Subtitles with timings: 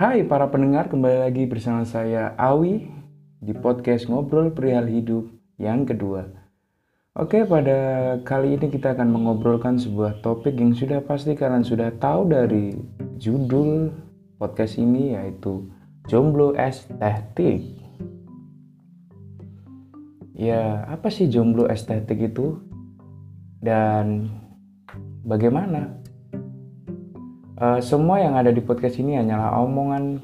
[0.00, 2.88] Hai para pendengar, kembali lagi bersama saya Awi
[3.36, 5.28] di podcast Ngobrol Perihal Hidup
[5.60, 6.24] yang kedua.
[7.12, 12.32] Oke, pada kali ini kita akan mengobrolkan sebuah topik yang sudah pasti kalian sudah tahu
[12.32, 12.72] dari
[13.20, 13.92] judul
[14.40, 15.68] podcast ini yaitu
[16.08, 17.60] jomblo estetik.
[20.32, 22.56] Ya, apa sih jomblo estetik itu?
[23.60, 24.32] Dan
[25.28, 26.00] bagaimana
[27.60, 30.16] Uh, semua yang ada di podcast ini hanyalah omongan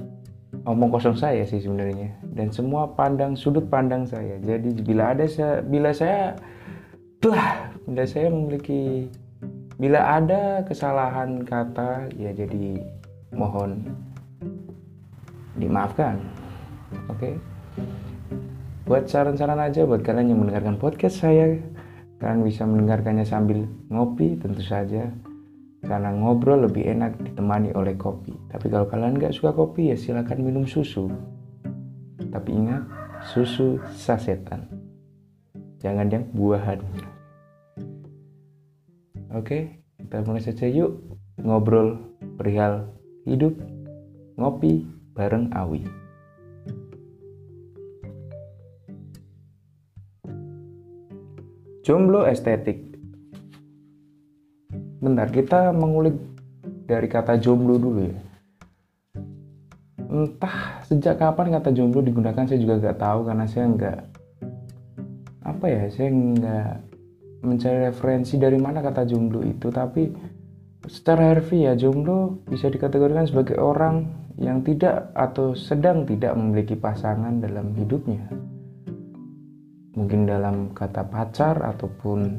[0.64, 4.40] omong kosong saya sih sebenarnya dan semua pandang sudut pandang saya.
[4.40, 6.32] Jadi bila ada saya bila saya
[7.20, 9.12] lah bila saya memiliki
[9.76, 12.80] bila ada kesalahan kata ya jadi
[13.36, 13.84] mohon
[15.60, 16.16] dimaafkan.
[17.12, 17.20] Oke.
[17.20, 17.34] Okay?
[18.88, 21.60] Buat saran-saran aja buat kalian yang mendengarkan podcast saya,
[22.16, 25.12] kalian bisa mendengarkannya sambil ngopi tentu saja
[25.86, 28.34] karena ngobrol lebih enak ditemani oleh kopi.
[28.50, 31.06] Tapi kalau kalian nggak suka kopi ya silahkan minum susu.
[32.28, 32.82] Tapi ingat,
[33.32, 34.66] susu sasetan.
[35.80, 36.82] Jangan yang buahan.
[39.32, 41.00] Oke, kita mulai saja yuk
[41.40, 42.02] ngobrol
[42.36, 42.90] perihal
[43.24, 43.54] hidup,
[44.36, 44.84] ngopi
[45.14, 45.86] bareng Awi.
[51.86, 52.85] Jomblo estetik
[55.06, 56.18] bentar kita mengulik
[56.90, 58.18] dari kata jomblo dulu ya.
[60.06, 63.98] Entah sejak kapan kata jomblo digunakan saya juga nggak tahu karena saya nggak
[65.46, 66.70] apa ya saya nggak
[67.46, 69.70] mencari referensi dari mana kata jomblo itu.
[69.70, 70.10] Tapi
[70.90, 74.10] secara harfiah jomblo bisa dikategorikan sebagai orang
[74.42, 78.26] yang tidak atau sedang tidak memiliki pasangan dalam hidupnya.
[79.94, 82.36] Mungkin dalam kata pacar ataupun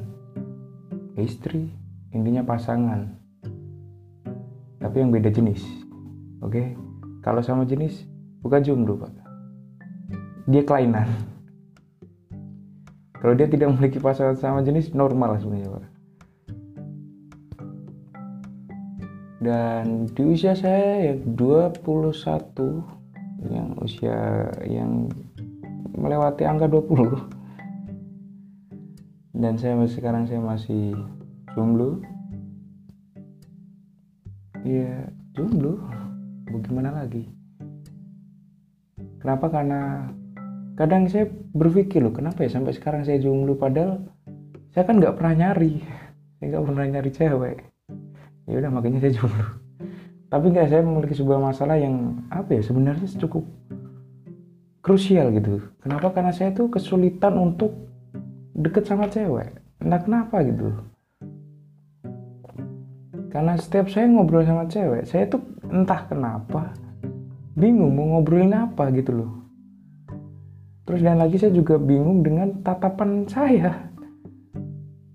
[1.17, 1.86] istri
[2.17, 3.13] intinya pasangan.
[4.81, 5.61] Tapi yang beda jenis
[6.41, 6.53] oke?
[6.53, 6.73] Okay?
[7.21, 8.07] kalau sama jenis
[8.39, 9.11] bukan jomblo pak.
[10.47, 11.11] Dia kelainan.
[13.19, 15.85] Kalau dia tidak memiliki pasangan sama jenis normal sebenarnya pak.
[19.37, 21.83] Dan di usia saya yang 21
[23.51, 25.11] yang usia yang
[25.93, 27.37] melewati angka 20
[29.37, 30.97] dan saya sekarang saya masih
[31.57, 31.97] jomblo?
[34.61, 35.81] Ya jomblo.
[36.53, 37.25] Bagaimana lagi?
[39.17, 39.49] Kenapa?
[39.49, 40.05] Karena
[40.77, 41.25] kadang saya
[41.57, 43.57] berpikir loh kenapa ya sampai sekarang saya jomblo?
[43.57, 44.05] Padahal
[44.69, 45.81] saya kan nggak pernah nyari.
[46.37, 47.57] Saya nggak pernah nyari cewek.
[48.45, 49.45] Ya udah makanya saya jomblo.
[50.29, 53.49] Tapi nggak saya memiliki sebuah masalah yang apa ya sebenarnya cukup
[54.85, 55.65] krusial gitu.
[55.81, 56.13] Kenapa?
[56.13, 57.73] Karena saya tuh kesulitan untuk
[58.53, 59.57] deket sama cewek.
[59.81, 60.96] Entah kenapa gitu
[63.27, 66.71] karena setiap saya ngobrol sama cewek saya tuh entah kenapa
[67.57, 69.31] bingung mau ngobrolin apa gitu loh.
[70.85, 73.91] Terus dan lagi saya juga bingung dengan tatapan saya.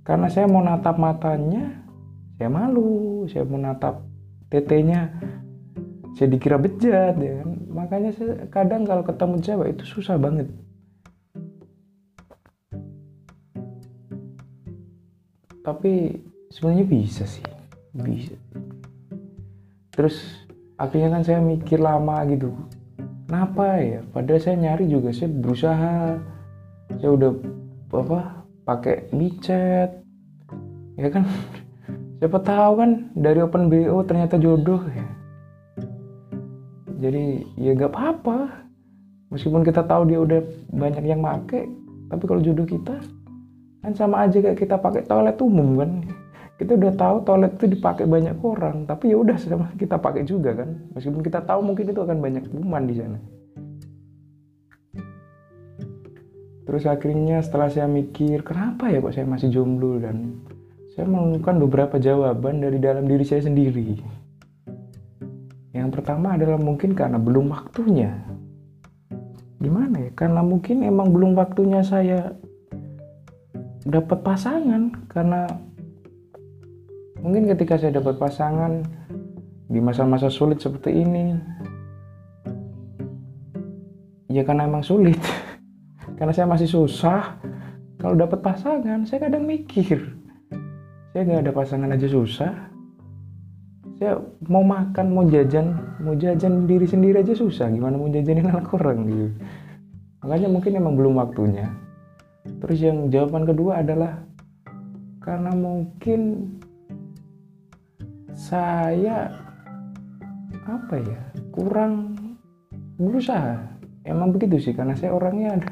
[0.03, 1.87] Karena saya mau natap matanya
[2.37, 3.25] saya malu.
[3.31, 4.03] Saya mau natap
[4.51, 5.09] tetenya
[6.19, 7.51] saya dikira bejat ya kan?
[7.73, 10.51] Makanya saya kadang kalau ketemu cewek itu susah banget.
[15.63, 16.21] Tapi
[16.51, 17.62] sebenarnya bisa sih
[17.97, 18.37] bisa.
[19.93, 20.17] Terus
[20.81, 22.53] akhirnya kan saya mikir lama gitu.
[23.29, 24.01] Kenapa ya?
[24.13, 26.17] Padahal saya nyari juga saya berusaha.
[27.01, 27.31] Saya udah
[27.93, 28.21] apa
[28.65, 29.91] pakai micet.
[30.97, 31.29] Ya kan?
[32.21, 35.07] Siapa tahu kan dari open bo ternyata jodoh ya.
[37.03, 38.69] Jadi ya gak apa-apa.
[39.35, 41.67] Meskipun kita tahu dia udah banyak yang make
[42.13, 43.01] tapi kalau jodoh kita
[43.81, 45.91] kan sama aja kayak kita pakai toilet umum kan
[46.61, 50.53] kita udah tahu toilet itu dipakai banyak orang tapi ya udah sama kita pakai juga
[50.53, 50.69] kan.
[50.95, 53.19] Meskipun kita tahu mungkin itu akan banyak kuman di sana.
[56.63, 60.41] Terus akhirnya setelah saya mikir kenapa ya kok saya masih jomblo dan
[60.95, 63.99] saya menemukan beberapa jawaban dari dalam diri saya sendiri.
[65.73, 68.13] Yang pertama adalah mungkin karena belum waktunya.
[69.57, 70.11] Gimana ya?
[70.13, 72.37] Karena mungkin emang belum waktunya saya
[73.83, 75.49] dapat pasangan karena
[77.23, 78.83] Mungkin ketika saya dapat pasangan
[79.71, 81.39] di masa-masa sulit seperti ini,
[84.27, 85.23] ya karena emang sulit.
[86.19, 87.39] karena saya masih susah.
[88.03, 90.19] Kalau dapat pasangan, saya kadang mikir,
[91.15, 92.51] saya nggak ada pasangan aja susah.
[94.03, 94.19] Saya
[94.51, 97.71] mau makan, mau jajan, mau jajan diri sendiri aja susah.
[97.71, 99.31] Gimana mau jajanin anak orang gitu.
[100.27, 101.71] Makanya mungkin emang belum waktunya.
[102.43, 104.27] Terus yang jawaban kedua adalah
[105.23, 106.51] karena mungkin
[108.33, 109.29] saya
[110.65, 111.21] apa ya
[111.53, 112.17] kurang
[112.97, 113.61] berusaha.
[114.03, 115.71] Emang begitu sih karena saya orangnya ada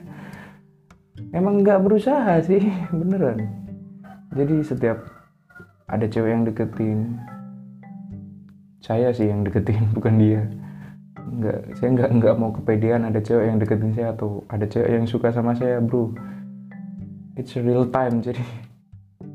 [1.35, 2.62] emang nggak berusaha sih
[2.99, 3.49] beneran.
[4.35, 5.03] Jadi setiap
[5.91, 7.19] ada cewek yang deketin
[8.81, 10.43] saya sih yang deketin bukan dia.
[11.31, 15.06] Nggak saya nggak nggak mau kepedean ada cewek yang deketin saya atau ada cewek yang
[15.06, 16.11] suka sama saya bro.
[17.39, 18.43] It's real time jadi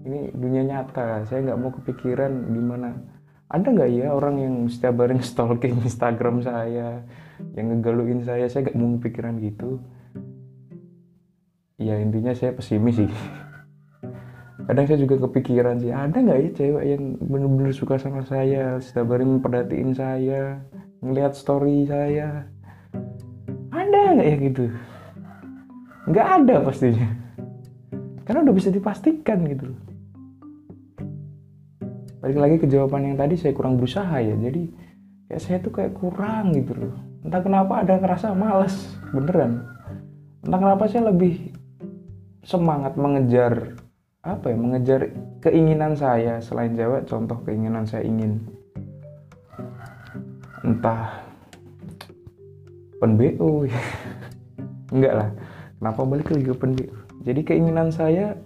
[0.06, 1.26] ini dunia nyata.
[1.26, 3.15] Saya nggak mau kepikiran gimana
[3.46, 7.06] ada nggak ya orang yang setiap hari stalking Instagram saya
[7.54, 9.80] yang ngegaluin saya saya nggak mau kepikiran gitu.
[11.76, 13.12] Ya intinya saya pesimis sih.
[14.68, 19.14] Kadang saya juga kepikiran sih ada nggak ya cewek yang bener-bener suka sama saya setiap
[19.14, 20.64] hari memperhatiin saya
[21.06, 22.50] ngelihat story saya?
[23.70, 24.64] Ada nggak ya gitu?
[26.10, 27.08] Nggak ada pastinya.
[28.26, 29.85] Karena udah bisa dipastikan gitu
[32.20, 34.36] balik lagi ke jawaban yang tadi saya kurang berusaha ya.
[34.38, 34.70] Jadi
[35.30, 36.96] kayak saya tuh kayak kurang gitu loh.
[37.26, 38.76] Entah kenapa ada ngerasa males
[39.10, 39.66] beneran.
[40.46, 41.54] Entah kenapa saya lebih
[42.46, 43.74] semangat mengejar
[44.26, 45.02] apa ya mengejar
[45.42, 48.42] keinginan saya selain cewek contoh keinginan saya ingin
[50.66, 51.22] entah
[52.98, 53.70] pen BO
[54.94, 55.30] enggak lah.
[55.78, 56.72] Kenapa balik lagi ke pen
[57.26, 58.38] jadi keinginan saya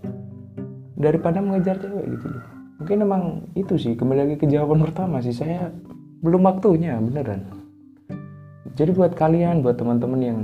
[1.00, 3.24] daripada mengejar cewek gitu loh mungkin emang
[3.60, 5.68] itu sih kembali lagi ke jawaban pertama sih saya
[6.24, 7.44] belum waktunya beneran.
[8.80, 10.40] Jadi buat kalian buat teman-teman yang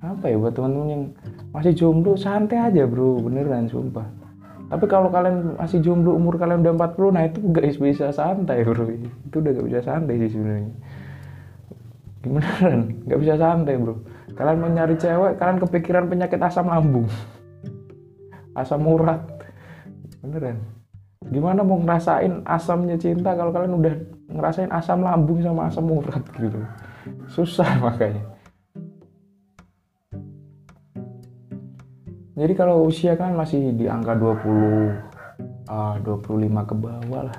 [0.00, 1.02] apa ya buat teman-teman yang
[1.50, 4.06] masih jomblo santai aja bro beneran sumpah.
[4.70, 8.86] Tapi kalau kalian masih jomblo umur kalian udah 40 nah itu gak bisa santai bro.
[9.26, 10.72] Itu udah gak bisa santai sih sebenarnya.
[12.22, 12.80] Kan
[13.10, 13.98] gak bisa santai bro.
[14.38, 17.10] Kalian mau nyari cewek kalian kepikiran penyakit asam lambung.
[18.54, 19.26] Asam urat.
[20.22, 20.79] Beneran
[21.28, 23.94] gimana mau ngerasain asamnya cinta kalau kalian udah
[24.32, 26.64] ngerasain asam lambung sama asam urat gitu?
[27.28, 28.24] Susah makanya.
[32.40, 37.38] Jadi kalau usia kan masih di angka 20 uh, 25 ke bawah lah.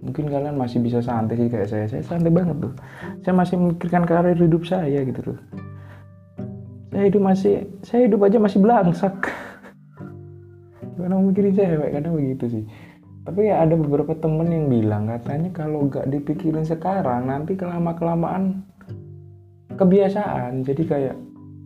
[0.00, 1.84] Mungkin kalian masih bisa santai sih kayak saya.
[1.84, 2.72] Saya santai banget tuh.
[3.20, 5.38] Saya masih memikirkan karir hidup saya gitu tuh
[6.98, 7.54] saya hidup masih
[7.86, 9.14] saya hidup aja masih belangsak.
[10.98, 12.64] Gimana mikirin cewek kadang begitu sih
[13.28, 18.64] tapi ya ada beberapa temen yang bilang katanya kalau gak dipikirin sekarang nanti kelama kelamaan
[19.76, 20.64] kebiasaan.
[20.64, 21.16] Jadi kayak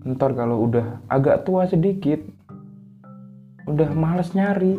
[0.03, 2.19] ntar kalau udah agak tua sedikit
[3.71, 4.75] udah males nyari.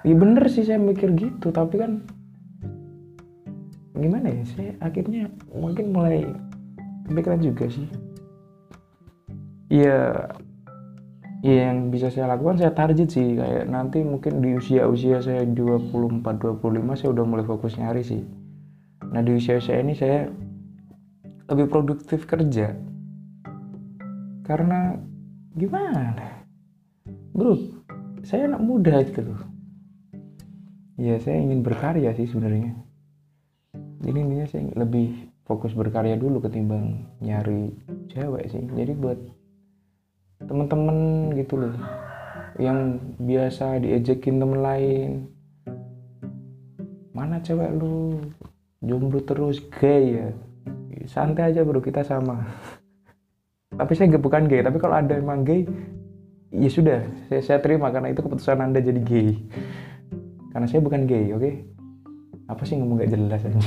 [0.00, 2.00] Ya bener sih saya mikir gitu tapi kan
[3.92, 6.24] gimana ya saya akhirnya mungkin mulai
[7.04, 7.84] kepikiran juga sih.
[9.68, 10.24] Ya
[11.42, 13.34] ya yang bisa saya lakukan saya target sih.
[13.36, 18.22] Kayak nanti mungkin di usia-usia saya 24 25 saya udah mulai fokus nyari sih.
[19.10, 20.30] Nah di usia saya ini saya
[21.50, 22.72] lebih produktif kerja.
[24.46, 24.94] Karena
[25.58, 26.46] gimana?
[27.34, 27.82] Bro
[28.22, 29.42] saya anak muda gitu loh.
[30.94, 32.78] Ya saya ingin berkarya sih sebenarnya.
[34.02, 37.74] Jadi intinya saya lebih fokus berkarya dulu ketimbang nyari
[38.06, 38.62] cewek sih.
[38.62, 39.18] Jadi buat
[40.46, 41.74] temen-temen gitu loh.
[42.56, 45.10] Yang biasa diejekin temen lain.
[47.12, 48.20] Mana cewek lu?
[48.82, 50.28] Jomblo terus gay ya?
[51.06, 52.42] Santai aja bro kita sama.
[53.78, 55.64] Tapi saya bukan gay tapi kalau ada emang gay
[56.52, 57.00] ya sudah.
[57.32, 59.40] Saya, saya terima karena itu keputusan anda jadi gay.
[60.52, 61.40] Karena saya bukan gay oke?
[61.40, 61.54] Okay?
[62.52, 63.60] apa sih ngomong gak jelas aja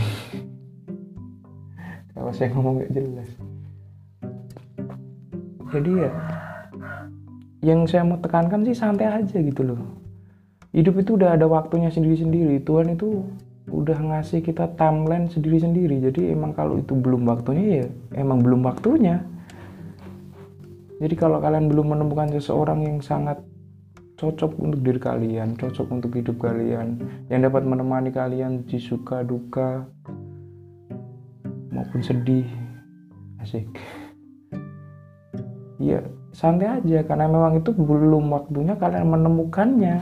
[2.14, 3.30] kalau saya ngomong gak jelas?
[5.74, 6.10] Jadi ya
[7.66, 9.82] yang saya mau tekankan sih santai aja gitu loh.
[10.70, 12.62] Hidup itu udah ada waktunya sendiri-sendiri.
[12.62, 13.26] Tuhan itu
[13.74, 15.98] udah ngasih kita timeline sendiri-sendiri.
[15.98, 17.86] Jadi emang kalau itu belum waktunya ya
[18.22, 19.26] emang belum waktunya.
[21.02, 23.42] Jadi kalau kalian belum menemukan seseorang yang sangat
[24.16, 29.84] cocok untuk diri kalian, cocok untuk hidup kalian, yang dapat menemani kalian di suka duka
[31.76, 32.48] maupun sedih,
[33.44, 33.68] asik.
[35.84, 36.00] Ya
[36.36, 39.96] santai aja karena memang itu belum waktunya kalian menemukannya.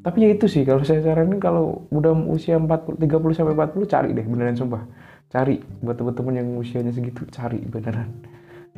[0.00, 4.08] Tapi ya itu sih kalau saya saranin kalau udah usia 40 30 sampai 40 cari
[4.12, 4.84] deh beneran sumpah.
[5.32, 8.12] Cari buat teman-teman yang usianya segitu cari beneran.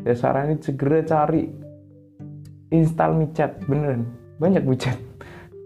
[0.07, 1.51] Ya saranin segera cari
[2.71, 4.07] install micet beneran.
[4.39, 4.99] Banyak micet.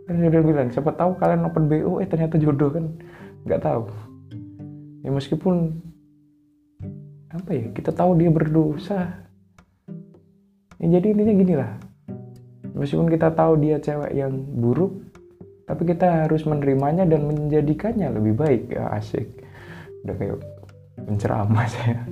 [0.09, 2.97] Kan udah bilang siapa tahu kalian open BO eh ternyata jodoh kan.
[3.45, 3.85] Nggak tahu.
[5.05, 5.85] Ya meskipun
[7.33, 9.26] apa ya kita tahu dia berdosa
[10.81, 11.73] ya jadi intinya gini lah.
[12.77, 14.93] Meskipun kita tahu dia cewek yang buruk
[15.67, 18.63] tapi kita harus menerimanya dan menjadikannya lebih baik.
[18.71, 19.27] Ya asik.
[20.05, 20.39] Udah kayak
[21.05, 22.05] penceramah saya.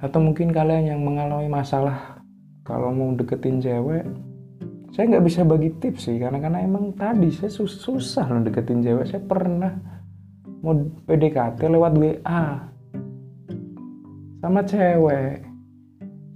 [0.00, 2.24] Atau mungkin kalian yang mengalami masalah
[2.64, 4.08] kalau mau deketin cewek
[4.90, 8.82] saya nggak bisa bagi tips sih karena karena emang tadi saya sus susah loh deketin
[8.82, 9.06] cewek.
[9.06, 9.70] Saya pernah
[10.60, 10.74] mau
[11.06, 12.42] PDKT lewat WA
[14.40, 15.44] sama cewek.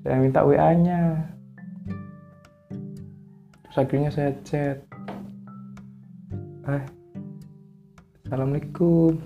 [0.04, 1.24] Saya minta WA nya
[3.64, 4.78] terus akhirnya saya chat.
[6.68, 6.84] Eh
[8.28, 9.16] Assalamualaikum.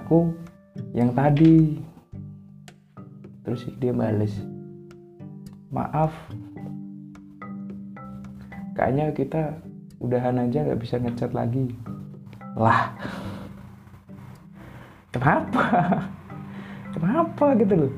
[0.00, 0.32] Aku
[0.96, 1.84] yang tadi.
[3.44, 4.32] Terus dia bales
[5.68, 6.16] maaf.
[8.72, 9.42] Kayaknya kita
[10.00, 11.68] udahan aja nggak bisa ngechat lagi.
[12.56, 12.96] Lah.
[15.12, 15.68] Kenapa
[16.94, 17.92] kenapa gitu loh?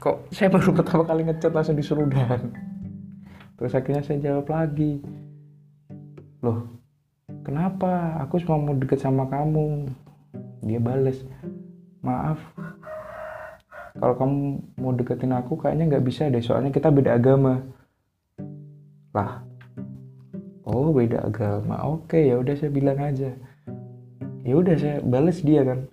[0.00, 2.50] Kok saya baru pertama kali ngechat langsung disuruh udahan?
[3.60, 5.04] Terus akhirnya saya jawab lagi
[6.40, 6.64] loh
[7.44, 8.16] kenapa?
[8.24, 9.92] Aku cuma mau deket sama kamu.
[10.64, 11.24] Dia bales
[12.00, 12.40] maaf
[14.00, 14.36] kalau kamu
[14.80, 17.60] mau deketin aku kayaknya nggak bisa deh soalnya kita beda agama.
[19.12, 19.44] Lah
[20.64, 23.36] oh beda agama oke ya udah saya bilang aja.
[24.40, 25.84] Ya udah saya bales dia kan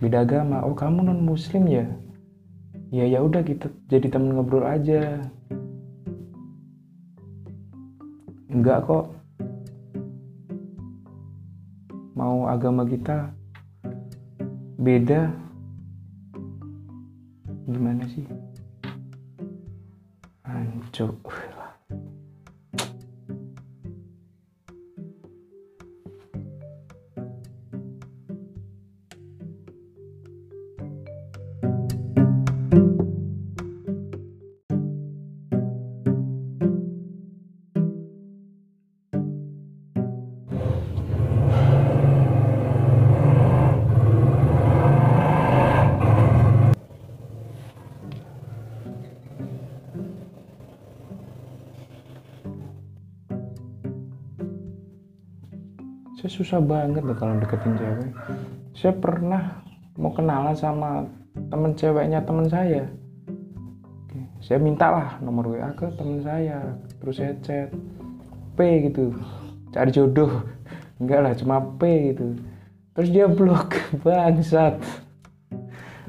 [0.00, 0.64] beda agama.
[0.64, 1.84] Oh kamu non muslim ya?
[2.90, 5.28] Ya ya udah kita jadi temen ngobrol aja.
[8.50, 9.12] Enggak kok.
[12.16, 13.30] Mau agama kita
[14.80, 15.30] beda?
[17.70, 18.26] Gimana sih?
[20.42, 21.14] Hancur
[56.40, 58.10] susah banget loh kalau deketin cewek.
[58.72, 59.60] Saya pernah
[60.00, 61.04] mau kenalan sama
[61.52, 62.88] temen ceweknya temen saya.
[64.40, 66.64] Saya mintalah nomor WA ke temen saya
[66.96, 67.68] terus saya chat.
[68.56, 69.12] P gitu
[69.68, 70.40] cari jodoh.
[71.00, 72.40] Enggak lah cuma P gitu.
[72.96, 74.80] Terus dia blok bangsat.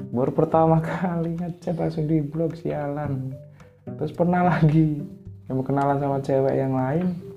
[0.08, 3.36] Baru pertama kali ngechat langsung di blok sialan.
[3.84, 5.04] Terus pernah lagi
[5.44, 7.32] yang mau kenalan sama cewek yang lain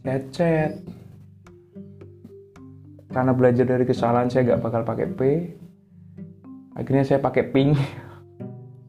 [0.00, 0.70] saya chat
[3.10, 5.20] karena belajar dari kesalahan saya gak bakal pakai P.
[6.78, 7.74] Akhirnya saya pakai ping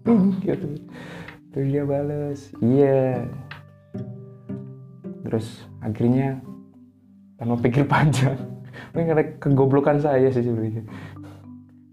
[0.05, 0.77] ping gitu.
[1.51, 3.25] Terus dia bales iya.
[5.25, 6.39] Terus akhirnya
[7.35, 8.37] tanpa pikir panjang
[8.91, 10.83] ini karena kegoblokan saya sih sebenarnya.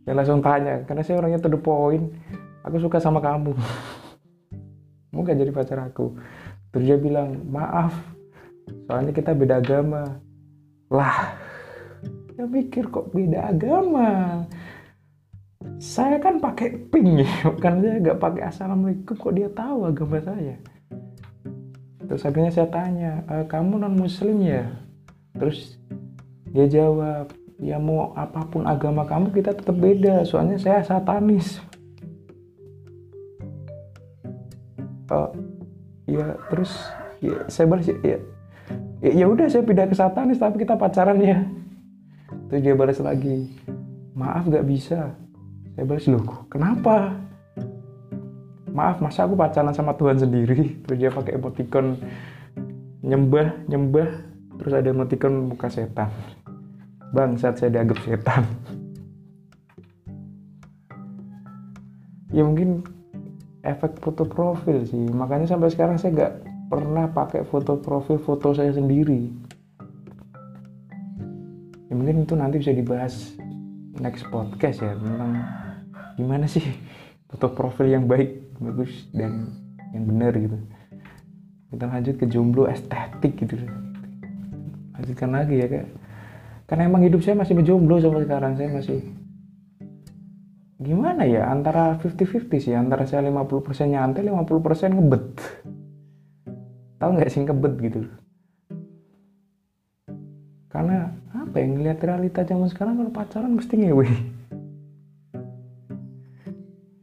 [0.04, 2.12] Saya langsung tanya karena saya orangnya to the point
[2.62, 3.56] aku suka sama kamu.
[5.16, 6.14] Mau gak jadi pacar aku?
[6.70, 7.96] Terus dia bilang maaf
[8.86, 10.20] soalnya kita beda agama.
[10.92, 11.47] Lah
[12.38, 14.46] saya pikir kok beda agama?
[15.82, 20.54] Saya kan pakai ping ya kan saya nggak pakai assalamualaikum kok dia tahu agama saya?
[22.06, 24.70] Terus akhirnya saya tanya e, kamu non muslim ya?
[25.34, 25.82] Terus
[26.54, 31.58] dia jawab ya mau apa pun agama kamu kita tetap beda soalnya saya satanis.
[35.10, 35.34] Oh
[36.06, 36.70] ya terus
[37.18, 37.98] ya, saya balas ya
[39.02, 41.57] ya, ya udah saya pindah ke satanis tapi kita pacaran ya
[42.48, 43.52] Terus dia balas lagi,
[44.16, 45.12] maaf gak bisa.
[45.76, 47.12] Saya balas, loh kenapa?
[48.72, 50.80] Maaf, masa aku pacaran sama Tuhan sendiri?
[50.84, 52.00] Terus dia pakai emoticon
[53.04, 54.08] nyembah, nyembah.
[54.58, 56.08] Terus ada emoticon muka setan.
[57.12, 58.44] Bang, saat saya dianggap setan.
[62.28, 62.84] ya mungkin
[63.64, 65.04] efek foto profil sih.
[65.10, 66.32] Makanya sampai sekarang saya gak
[66.68, 69.47] pernah pakai foto profil foto saya sendiri
[72.08, 73.36] mungkin itu nanti bisa dibahas
[74.00, 75.44] next podcast ya tentang
[76.16, 76.64] gimana sih
[77.28, 79.52] foto profil yang baik bagus dan
[79.92, 80.56] yang benar gitu.
[81.68, 83.60] Kita lanjut ke jomblo estetik gitu.
[84.96, 85.84] Lanjutkan lagi ya kak.
[86.64, 88.98] Karena emang hidup saya masih menjomblo sampai sekarang saya masih
[90.80, 95.26] gimana ya antara 50-50 sih antara saya 50% nyantai 50% ngebet.
[97.04, 98.00] Tahu nggak sih ngebet gitu
[100.68, 104.08] karena apa yang ngeliat realita zaman sekarang kalau pacaran mesti ngewe.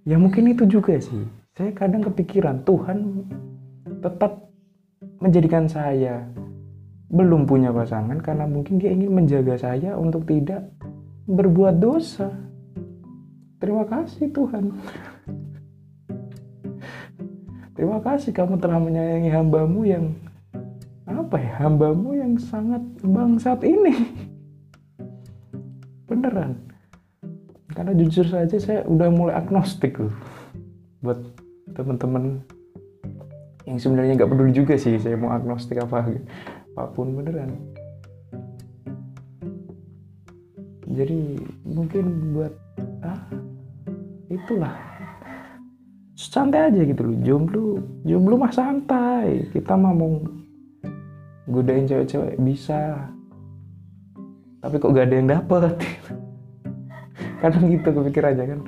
[0.06, 1.26] Ya mungkin itu juga sih.
[1.58, 3.26] Saya kadang kepikiran Tuhan
[4.06, 4.46] tetap
[5.18, 6.30] menjadikan saya
[7.10, 10.70] belum punya pasangan karena mungkin dia ingin menjaga saya untuk tidak
[11.26, 12.30] berbuat dosa.
[13.58, 14.78] Terima kasih Tuhan.
[17.76, 20.16] Terima kasih kamu telah menyayangi hambamu yang
[21.06, 23.96] apa ya hambamu yang sangat bangsat ini.
[26.04, 26.60] Beneran.
[27.72, 30.12] Karena jujur saja saya udah mulai agnostik loh
[31.00, 31.20] buat
[31.76, 32.44] teman-teman
[33.68, 36.12] yang sebenarnya nggak peduli juga sih saya mau agnostik apa
[36.76, 37.56] apa pun beneran.
[40.92, 42.52] Jadi mungkin buat
[43.00, 43.32] ah
[44.28, 44.76] itulah.
[46.20, 47.16] Santai aja gitu loh.
[47.24, 47.68] Jomblo
[48.04, 49.48] jomblo mah santai.
[49.56, 50.20] Kita mah mau
[51.50, 53.10] godain cewek-cewek bisa.
[54.62, 55.78] Tapi kok gak ada yang dapet?
[57.42, 58.62] Kadang gitu kepikirannya kan.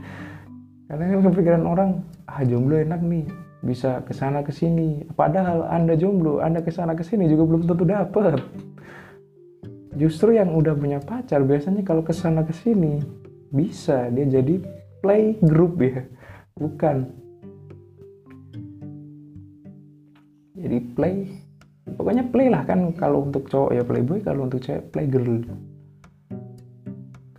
[0.88, 1.90] Karena kan kepikiran orang
[2.30, 3.28] ah jomblo enak nih
[3.66, 7.68] bisa ke sana ke sini padahal anda jomblo anda ke sana ke sini juga belum
[7.68, 8.40] tentu dapet.
[9.98, 13.02] Justru yang udah punya pacar biasanya kalau ke sana ke sini
[13.50, 14.62] bisa dia jadi
[15.02, 16.06] play group ya
[16.56, 17.10] bukan.
[20.58, 21.47] Jadi play
[21.98, 25.42] pokoknya play lah kan kalau untuk cowok ya playboy kalau untuk cewek play girl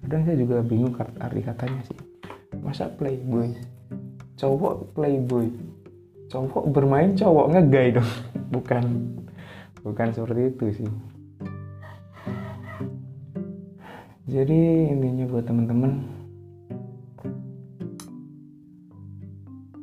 [0.08, 2.00] kadang saya juga bingung arti katanya sih.
[2.64, 3.52] Masa playboy?
[4.40, 5.52] Cowok playboy?
[6.32, 8.08] Cowok bermain cowok ngegay dong.
[8.56, 8.84] Bukan.
[9.84, 10.90] Bukan seperti itu sih.
[14.32, 15.92] Jadi intinya buat temen-temen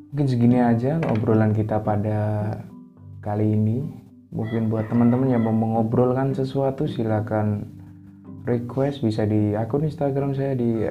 [0.10, 2.48] mungkin segini aja obrolan kita pada
[3.22, 4.04] kali ini
[4.35, 7.71] mungkin buat teman-teman yang mau mengobrolkan sesuatu silakan
[8.43, 10.83] request bisa di akun Instagram saya di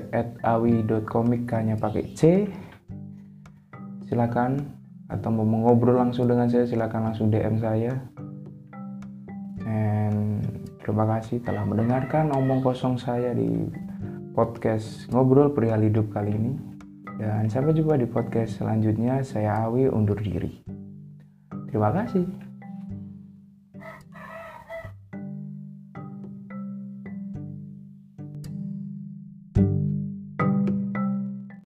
[0.43, 2.49] @awi.comic hanya pakai C.
[4.09, 4.65] Silakan
[5.13, 7.93] atau mau mengobrol langsung dengan saya silakan langsung DM saya.
[9.69, 10.41] And
[10.81, 13.69] terima kasih telah mendengarkan omong kosong saya di
[14.35, 16.53] podcast ngobrol perihal hidup kali ini.
[17.15, 19.23] Dan sampai jumpa di podcast selanjutnya.
[19.23, 20.67] Saya Awi undur diri.
[21.71, 22.44] Terima kasih.